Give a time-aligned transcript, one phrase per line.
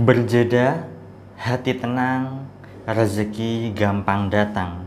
[0.00, 0.88] Berjeda,
[1.36, 2.48] hati tenang,
[2.88, 4.80] rezeki gampang datang.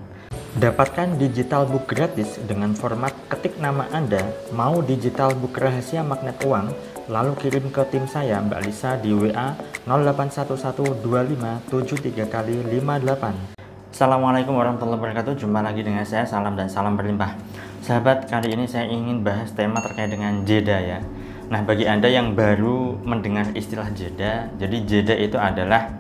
[0.58, 4.26] Dapatkan digital book gratis dengan format ketik nama Anda,
[4.58, 6.74] mau digital book rahasia magnet uang,
[7.14, 9.54] lalu kirim ke tim saya Mbak Lisa di WA
[9.86, 13.54] 08112573 kali 58.
[13.94, 15.38] Assalamualaikum warahmatullahi wabarakatuh.
[15.38, 16.26] Jumpa lagi dengan saya.
[16.26, 17.38] Salam dan salam berlimpah.
[17.86, 21.06] Sahabat kali ini saya ingin bahas tema terkait dengan jeda ya
[21.54, 25.94] Nah bagi anda yang baru mendengar istilah jeda Jadi jeda itu adalah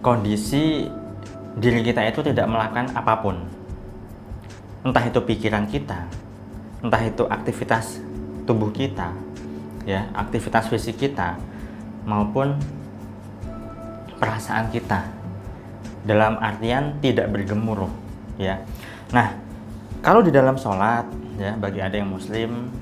[0.00, 0.88] Kondisi
[1.60, 3.36] diri kita itu tidak melakukan apa pun.
[4.88, 6.08] Entah itu pikiran kita
[6.80, 8.00] Entah itu aktivitas
[8.48, 9.12] tubuh kita
[9.84, 11.36] ya Aktivitas fisik kita
[12.08, 12.56] Maupun
[14.18, 15.06] perasaan kita.
[16.02, 17.90] Dalam artian tidak bergemuruh
[18.40, 18.64] ya.
[19.14, 19.36] Nah
[20.00, 21.04] kalau di dalam sholat
[21.36, 22.72] ya bagi ada yang muslim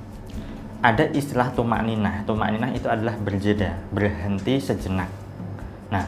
[0.80, 5.08] ada istilah tumak ninah tumak ninah itu adalah berjeda berhenti sejenak
[5.92, 6.04] nah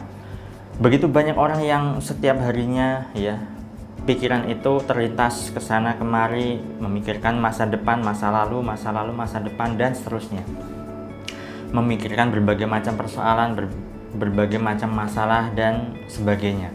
[0.79, 3.39] begitu banyak orang yang setiap harinya ya
[4.07, 9.75] pikiran itu terlintas ke sana kemari memikirkan masa depan masa lalu masa lalu masa depan
[9.77, 10.43] dan seterusnya
[11.75, 13.67] memikirkan berbagai macam persoalan ber,
[14.17, 16.73] berbagai macam masalah dan sebagainya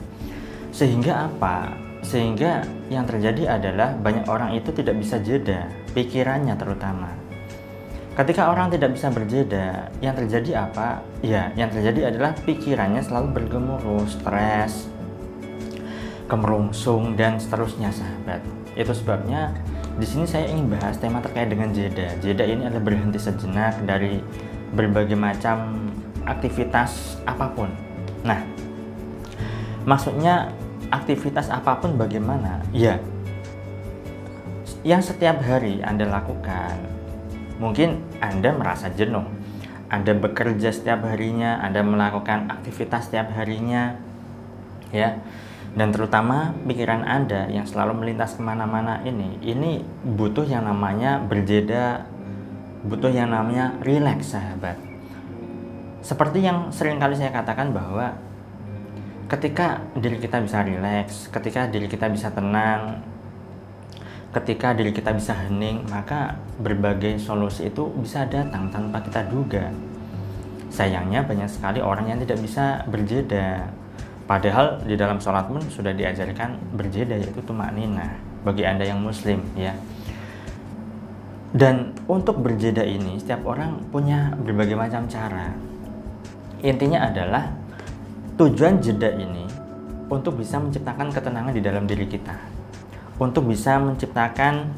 [0.73, 1.77] sehingga apa?
[2.01, 7.13] Sehingga yang terjadi adalah banyak orang itu tidak bisa jeda, pikirannya terutama.
[8.13, 11.01] Ketika orang tidak bisa berjeda, yang terjadi apa?
[11.25, 14.85] Ya, yang terjadi adalah pikirannya selalu bergemuruh, stres,
[16.29, 18.45] kemerungsung dan seterusnya, sahabat.
[18.77, 19.49] Itu sebabnya
[19.97, 22.13] di sini saya ingin bahas tema terkait dengan jeda.
[22.21, 24.21] Jeda ini adalah berhenti sejenak dari
[24.77, 25.89] berbagai macam
[26.29, 27.73] aktivitas apa pun.
[28.21, 28.45] Nah,
[29.89, 30.53] maksudnya
[30.93, 32.61] aktivitas apa pun bagaimana?
[32.69, 33.01] Ya,
[34.83, 36.75] yang setiap hari Anda lakukan,
[37.57, 39.25] mungkin Anda merasa jenuh.
[39.93, 43.93] Anda bekerja setiap harinya, Anda melakukan aktivitas setiap harinya,
[44.89, 45.21] ya.
[45.73, 52.09] Dan terutama pikiran Anda yang selalu melintas ke mana-mana ini, ini butuh yang namanya berjeda,
[52.85, 54.77] butuh yang namanya rileks, sahabat.
[56.01, 58.17] Seperti yang sering kali saya katakan bahwa
[59.29, 63.12] ketika diri kita bisa rileks, ketika diri kita bisa tenang,
[64.33, 69.69] ketika diri kita bisa hening, maka berbagai solusi itu bisa datang tanpa kita duga.
[70.73, 73.69] Sayangnya banyak sekali orang yang tidak bisa berjeda.
[74.25, 79.45] Padahal di dalam sholat pun sudah diajarkan berjeda yaitu tumak nina bagi anda yang muslim
[79.53, 79.77] ya.
[81.53, 85.53] Dan untuk berjeda ini setiap orang punya berbagai macam cara.
[86.65, 87.53] Intinya adalah
[88.41, 89.45] tujuan jeda ini
[90.09, 92.52] untuk bisa menciptakan ketenangan di dalam diri kita
[93.21, 94.73] untuk bisa menciptakan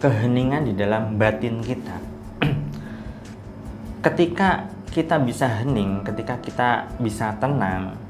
[0.00, 1.96] keheningan di dalam batin kita.
[4.04, 8.00] Ketika kita bisa hening ketika kita bisa tenang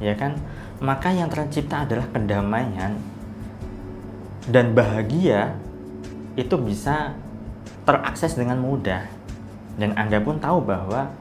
[0.00, 0.40] ya kan?
[0.80, 2.96] Maka yang tercipta adalah kedamaian
[4.48, 5.52] dan bahagia
[6.40, 7.12] itu bisa
[7.84, 9.04] terakses dengan mudah.
[9.76, 11.12] Dan Anda pun tahu bahwa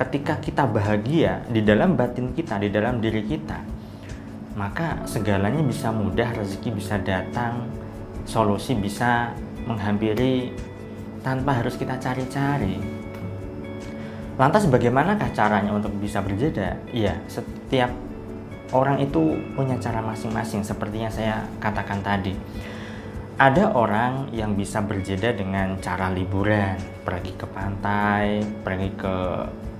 [0.00, 3.60] ketika kita bahagia di dalam batin kita, di dalam diri kita,
[4.52, 7.64] maka segalanya bisa mudah, rezeki bisa datang,
[8.28, 9.32] solusi bisa
[9.64, 10.52] menghampiri
[11.24, 12.76] tanpa harus kita cari-cari.
[14.36, 16.76] Lantas bagaimanakah caranya untuk bisa berjeda?
[16.90, 17.92] Iya, setiap
[18.72, 22.34] orang itu punya cara masing-masing seperti yang saya katakan tadi.
[23.40, 29.16] Ada orang yang bisa berjeda dengan cara liburan, pergi ke pantai, pergi ke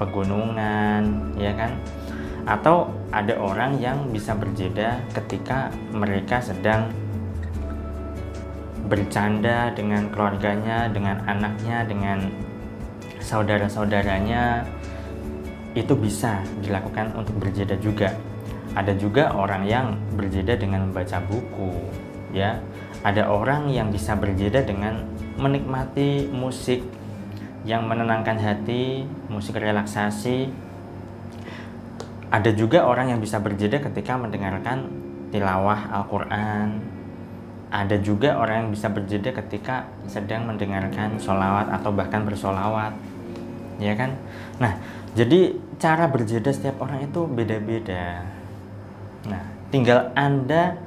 [0.02, 1.72] pegunungan ya kan
[2.42, 6.90] atau ada orang yang bisa berjeda ketika mereka sedang
[8.90, 12.28] bercanda dengan keluarganya, dengan anaknya, dengan
[13.22, 14.66] saudara-saudaranya
[15.72, 18.12] itu bisa dilakukan untuk berjeda juga.
[18.72, 21.72] Ada juga orang yang berjeda dengan membaca buku,
[22.34, 22.58] ya.
[23.02, 25.04] Ada orang yang bisa berjeda dengan
[25.36, 26.82] menikmati musik
[27.62, 30.50] yang menenangkan hati, musik relaksasi.
[32.32, 34.88] Ada juga orang yang bisa berjeda ketika mendengarkan
[35.28, 36.80] tilawah Al-Quran.
[37.68, 42.96] Ada juga orang yang bisa berjeda ketika sedang mendengarkan sholawat atau bahkan bersolawat.
[43.76, 44.16] Ya kan?
[44.56, 44.80] Nah,
[45.12, 48.24] jadi cara berjeda setiap orang itu beda-beda.
[49.28, 50.80] Nah, tinggal Anda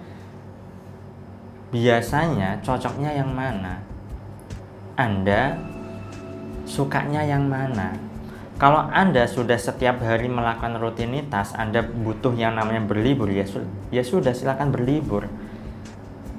[1.70, 3.86] biasanya cocoknya yang mana.
[4.98, 5.62] Anda
[6.66, 8.15] sukanya yang mana
[8.56, 13.60] kalau Anda sudah setiap hari melakukan rutinitas, Anda butuh yang namanya berlibur, ya, su
[13.92, 15.28] ya sudah silakan berlibur.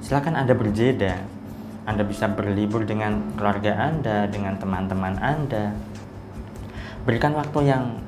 [0.01, 1.21] Silakan Anda berjeda.
[1.85, 5.77] Anda bisa berlibur dengan keluarga Anda, dengan teman-teman Anda.
[7.05, 8.01] Berikan waktu yang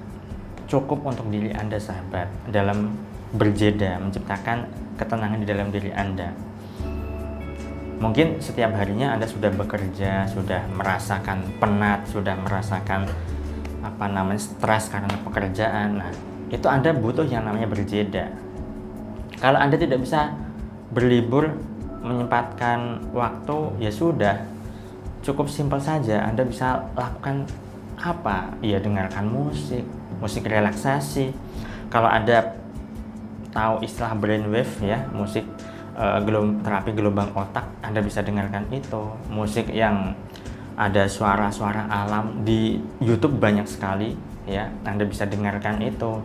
[0.67, 2.97] cukup untuk diri Anda sahabat dalam
[3.37, 4.67] berjeda menciptakan
[4.97, 6.33] ketenangan di dalam diri Anda.
[8.01, 13.11] Mungkin setiap harinya Anda sudah bekerja, sudah merasakan penat, sudah merasakan
[13.83, 16.03] apa namanya stres karena pekerjaan.
[16.03, 16.11] Nah,
[16.49, 18.33] itu Anda butuh yang namanya berjeda.
[19.39, 20.35] Kalau Anda tidak bisa
[20.91, 21.55] berlibur
[22.03, 24.37] menyempatkan waktu, ya sudah.
[25.23, 27.45] Cukup simpel saja, Anda bisa lakukan
[27.99, 28.55] apa?
[28.63, 29.85] Ya dengarkan musik,
[30.23, 31.35] musik relaksasi.
[31.91, 32.55] Kalau Anda
[33.51, 35.45] tahu istilah brainwave ya, musik
[35.99, 39.11] uh, gelom, terapi gelombang otak, Anda bisa dengarkan itu.
[39.29, 40.15] Musik yang
[40.79, 44.15] ada suara-suara alam di YouTube banyak sekali
[44.47, 46.23] ya, Anda bisa dengarkan itu.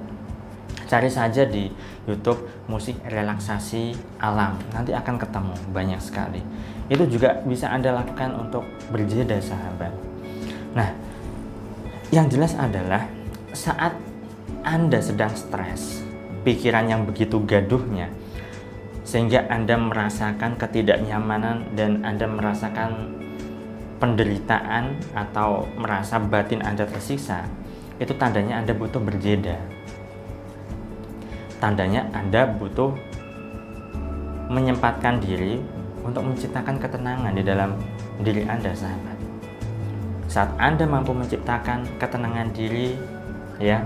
[0.86, 1.74] Cari saja di
[2.06, 6.38] YouTube musik relaksasi alam, nanti akan ketemu banyak sekali.
[6.86, 8.62] Itu juga bisa Anda lakukan untuk
[8.94, 9.90] berjeda sahabat.
[10.78, 10.94] Nah,
[12.14, 13.10] yang jelas adalah
[13.58, 13.98] saat
[14.62, 16.06] Anda sedang stres,
[16.46, 18.14] pikiran yang begitu gaduhnya,
[19.02, 23.23] sehingga Anda merasakan ketidaknyamanan dan Anda merasakan
[23.98, 27.46] penderitaan atau merasa batin Anda tersiksa,
[27.98, 29.58] itu tandanya Anda butuh berjeda.
[31.62, 32.92] Tandanya Anda butuh
[34.52, 35.64] menyempatkan diri
[36.04, 37.80] untuk menciptakan ketenangan di dalam
[38.20, 39.24] diri Anda, sahabat
[40.34, 42.98] saat Anda mampu menciptakan ketenangan diri
[43.62, 43.86] ya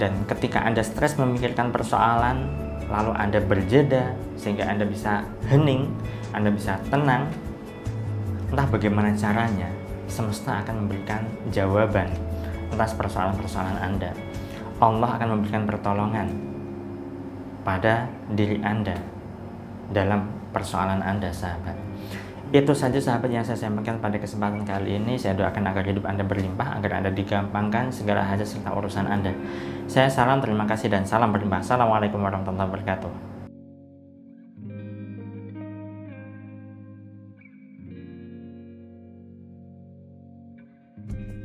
[0.00, 2.48] dan ketika Anda stres memikirkan persoalan
[2.88, 5.20] lalu Anda berjeda sehingga Anda bisa
[5.52, 5.92] hening,
[6.32, 7.28] Anda bisa tenang
[8.50, 9.70] entah bagaimana caranya
[10.10, 11.22] semesta akan memberikan
[11.54, 12.10] jawaban
[12.74, 14.10] atas persoalan-persoalan Anda
[14.82, 16.28] Allah akan memberikan pertolongan
[17.62, 18.98] pada diri Anda
[19.94, 21.78] dalam persoalan Anda sahabat
[22.50, 25.14] itu saja sahabat yang saya sampaikan pada kesempatan kali ini.
[25.14, 29.30] Saya doakan agar hidup Anda berlimpah, agar Anda digampangkan segala hajat serta urusan Anda.
[29.86, 31.62] Saya salam, terima kasih, dan salam berlimpah.
[31.62, 33.29] Assalamualaikum warahmatullahi wabarakatuh.